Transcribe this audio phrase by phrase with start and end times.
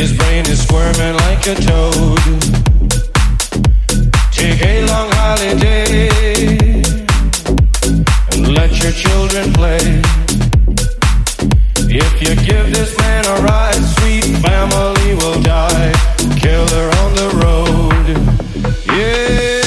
[0.00, 2.20] His brain is squirming like a toad.
[4.32, 6.08] Take a long holiday
[8.32, 10.00] and let your children play.
[12.02, 15.92] If you give this man a ride, sweet family will die.
[16.40, 18.96] Killer on the road.
[18.96, 19.59] Yeah.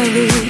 [0.00, 0.49] memories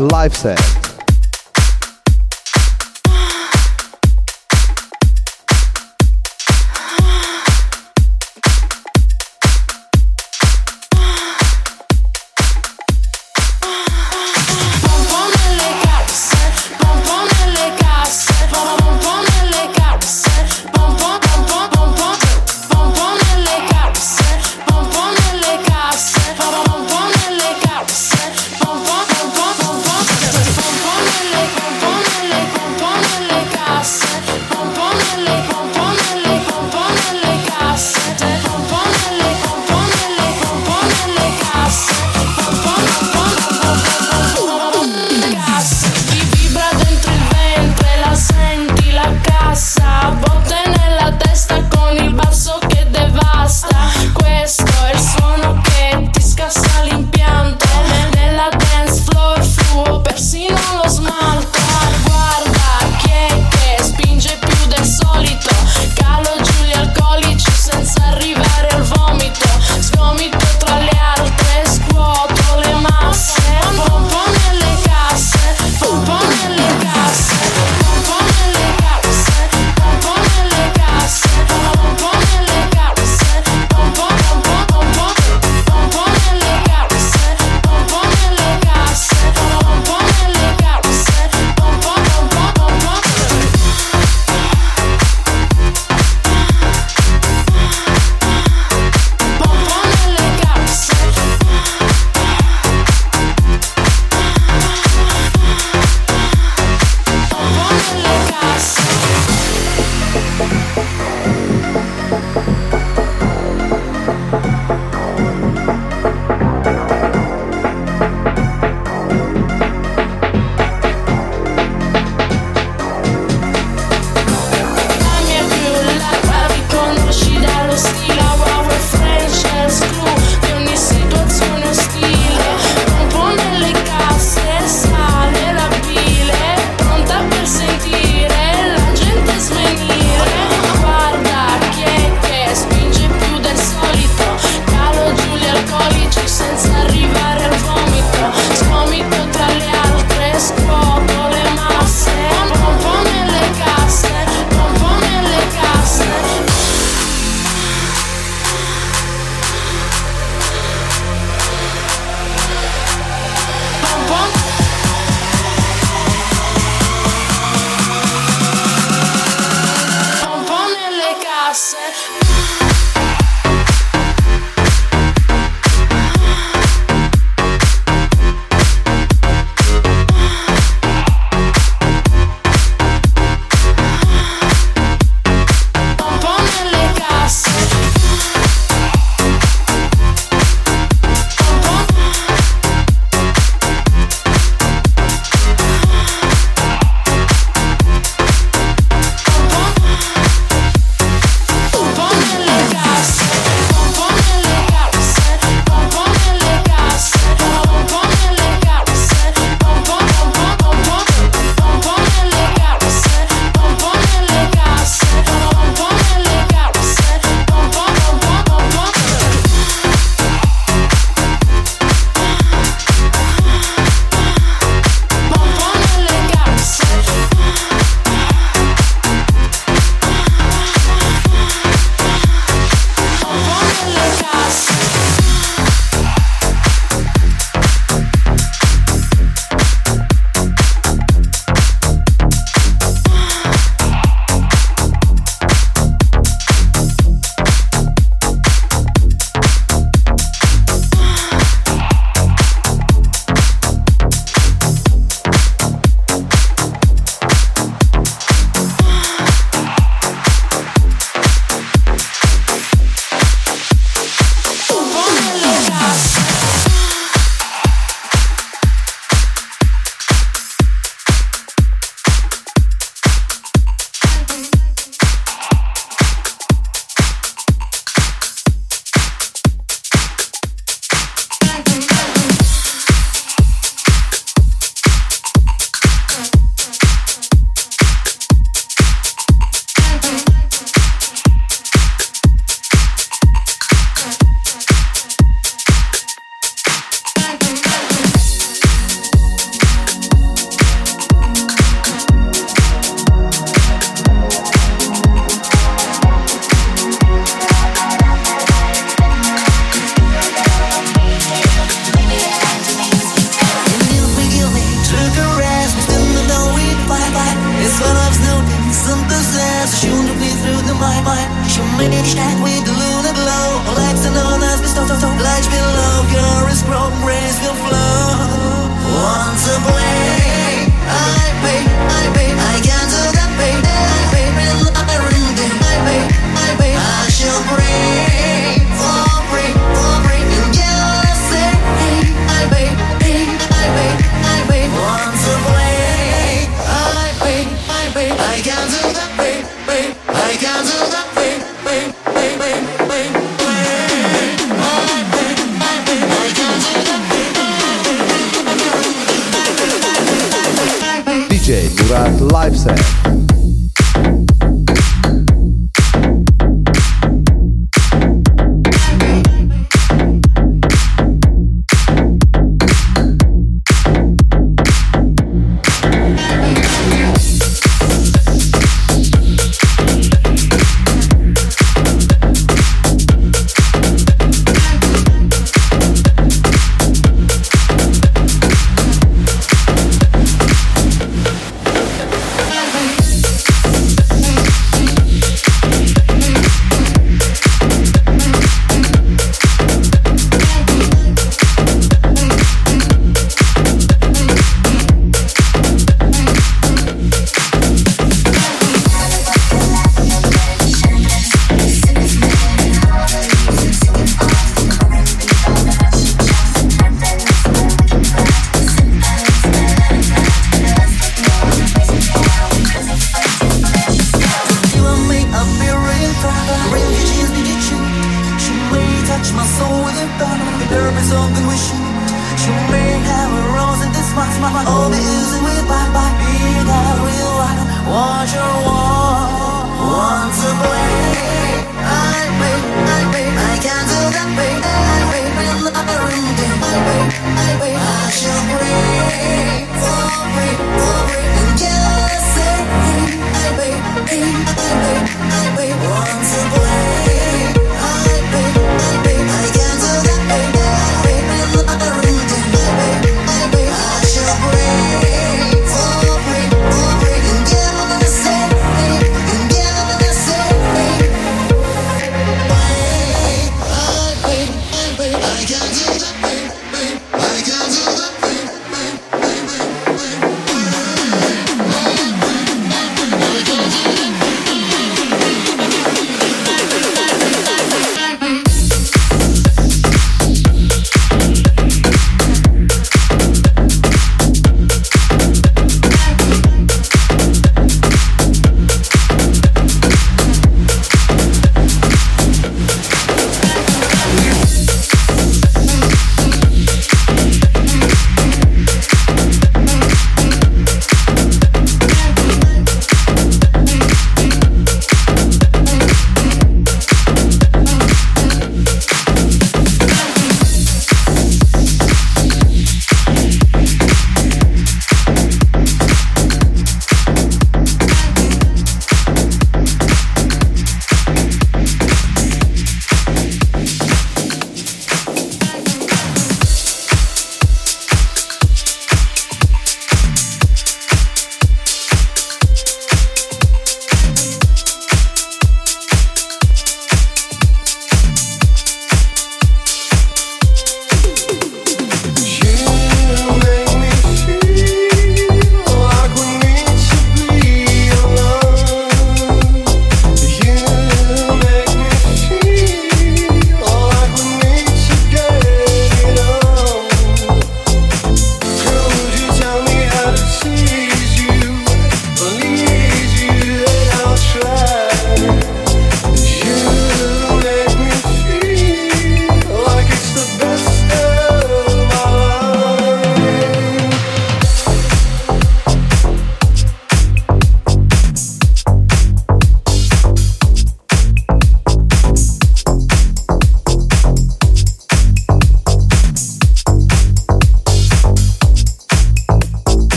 [0.00, 0.79] live set.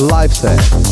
[0.00, 0.89] Live Set.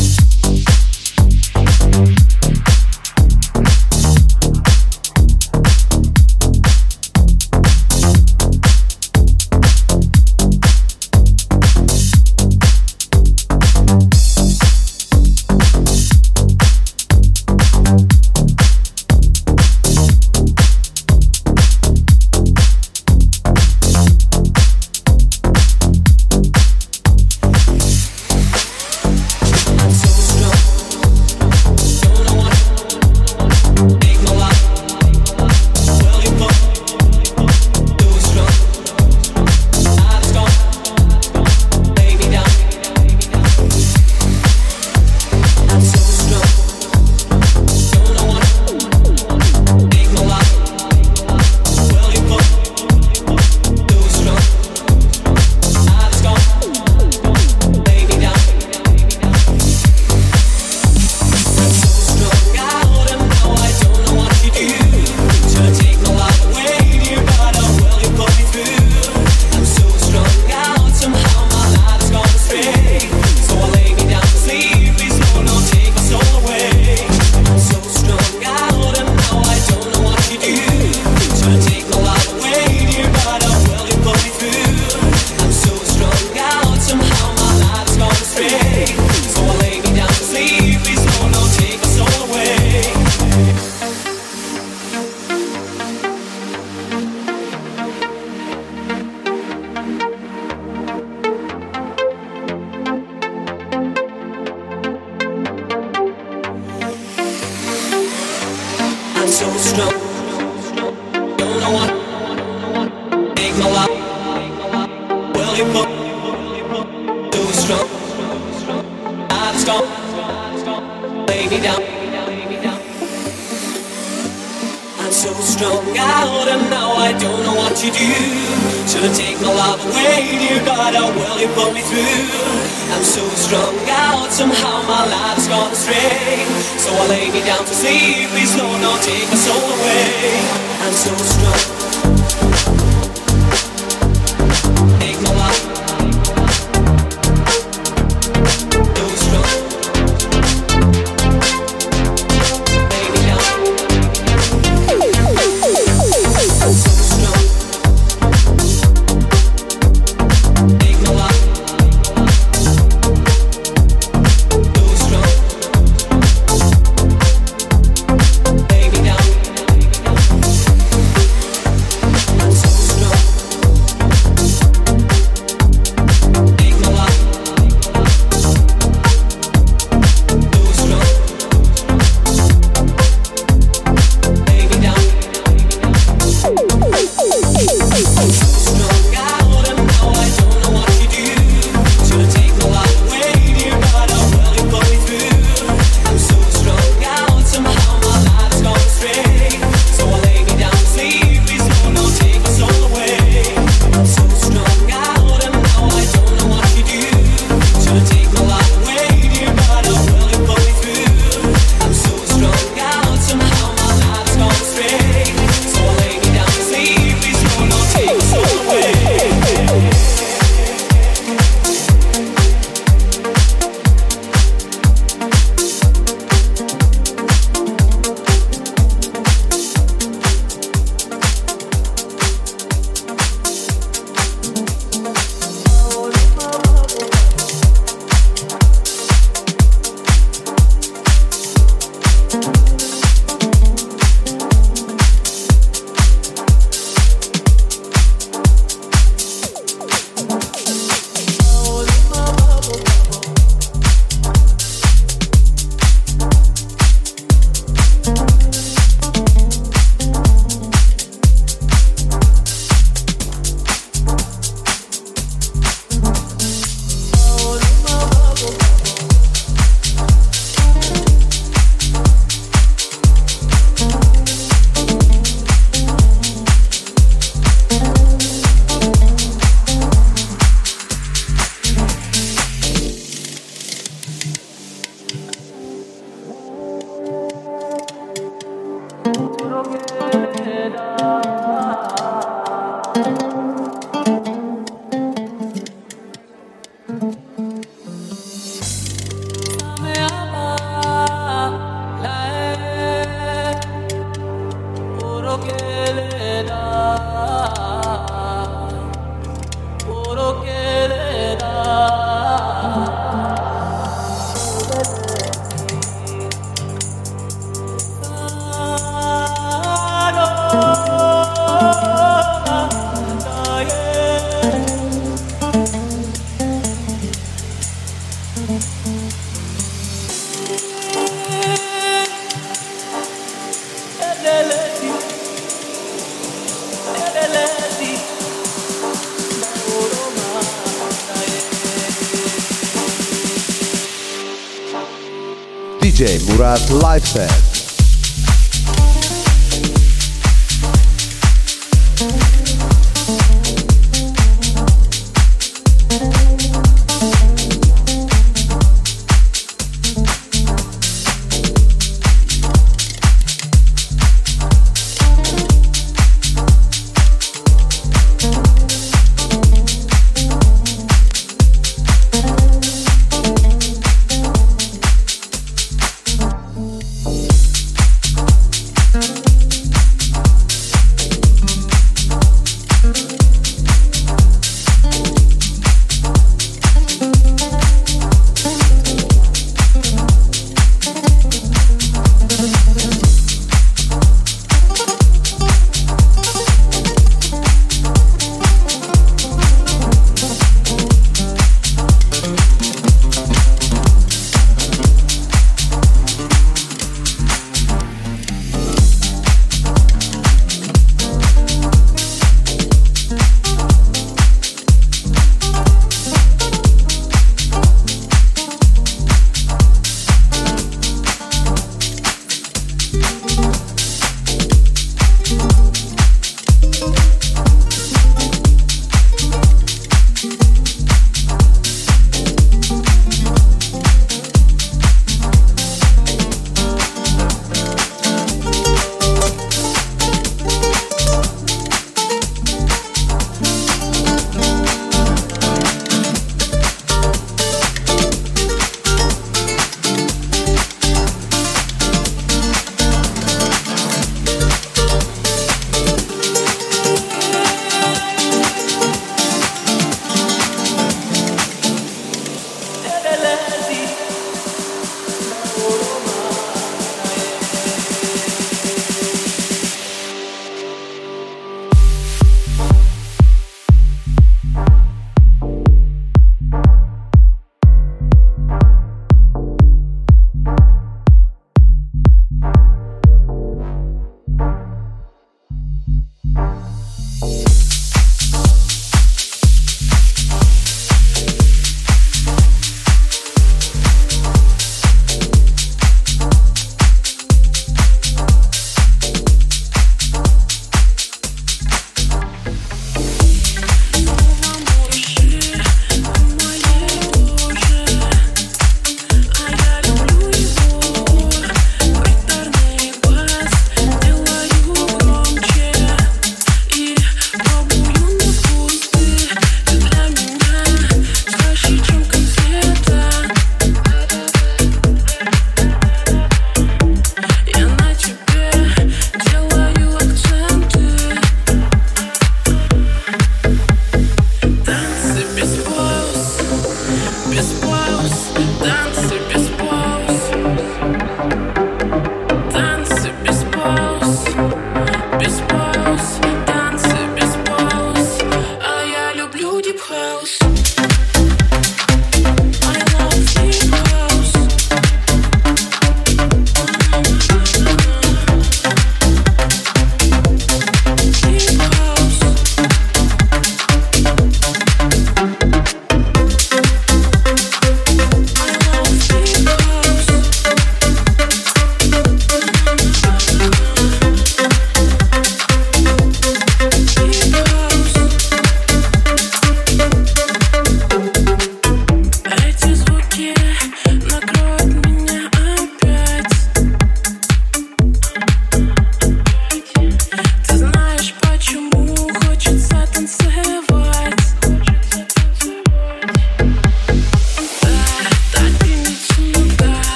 [345.99, 347.58] Murat Live Set.